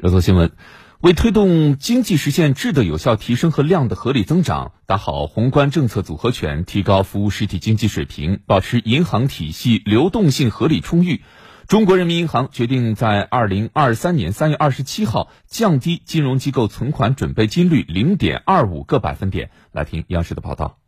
[0.00, 0.52] 热搜新闻：
[1.02, 11.20] 为推动经济实现质的有效提升和量的合理增长，打好宏观政策组合拳，提高服务实体经济水平，保持银行体系流动性合理充裕，
[11.68, 19.50] 中国人民银行决定在二零二三年三月二十七号降低金融机构存款准备金率零点二五个百分点。
[19.72, 20.78] 来听央视的报道。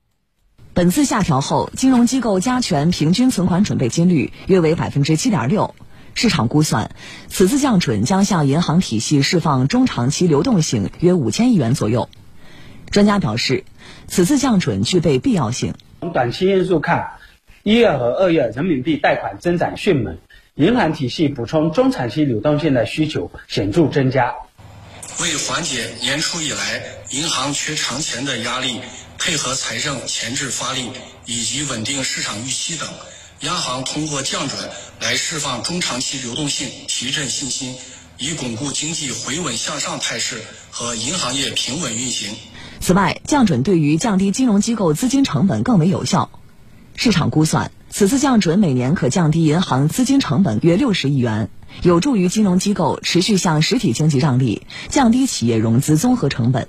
[0.73, 5.75] 本次下调后，金融机构加权平均存款准备金率约为百分之七点六。
[6.15, 6.95] 市场估算，
[7.29, 12.09] 此次降准将向银行体系释放中长期流动性约五千亿元左右。
[12.91, 13.65] 专家表示，
[14.07, 15.75] 此次降准具备必要性。
[16.01, 17.12] 从短期因素看，
[17.62, 20.19] 一月和二月人民币贷款增长迅猛，
[20.55, 24.34] 银行体系补充中长期流动性的需求显著增加。
[25.20, 28.81] 为缓解年初以来银行缺长钱的压力，
[29.19, 30.91] 配合财政前置发力
[31.27, 32.89] 以及稳定市场预期等。
[33.42, 34.56] 央行通过降准
[35.01, 37.74] 来释放中长期流动性，提振信心，
[38.16, 42.36] 以巩固经济回稳向上态势和银行业平稳运行。
[42.80, 46.30] 此外，降准对于降低金融机构资金成本更为有效。
[46.94, 51.50] 市场估算，此次降准每年可降低银行资金成本约六十亿元，
[51.83, 56.69] 有助于金融机构持续向实体经济让利，降低企业融资综合成本。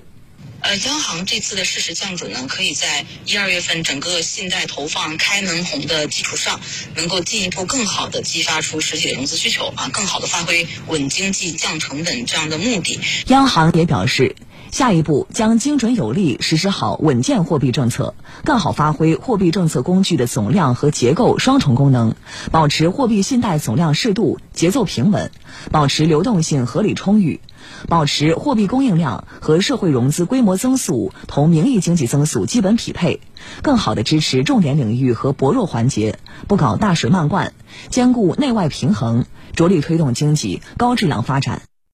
[0.64, 6.58] 呃，央行这次的适时降准呢，可以在一二月份整个信贷投放开门红的基础上，
[6.94, 12.98] 能够进一步更好的激发出实体的融资需求啊，更好的发挥稳经济、降成本这样的目的。
[13.26, 14.34] 央行也表示，
[14.74, 22.16] 下一步将精准有力实施好稳健货币政策，更好发挥货币政策工具的总量和结构双重功能，
[22.50, 25.30] 保持货币信贷总量适度、节奏平稳，
[25.70, 27.40] 保持流动性合理充裕。
[27.88, 33.20] 保持货币供应量和社会融资规模增速同名义经济增速基本匹配，
[33.62, 37.52] 更好地支持重点领域和薄弱环节，不搞大水漫灌，
[37.90, 41.62] 兼顾内外平衡，着力推动经济高质量发展。